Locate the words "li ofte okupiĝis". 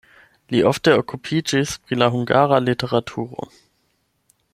0.53-1.73